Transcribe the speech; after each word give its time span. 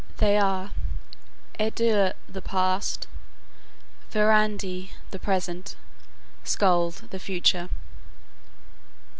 They 0.17 0.35
are 0.39 0.71
Urdur 1.59 2.15
(the 2.27 2.41
past), 2.41 3.05
Verdandi 4.11 4.89
(the 5.11 5.19
present), 5.19 5.75
Skuld 6.43 7.07
(the 7.11 7.19
future). 7.19 7.69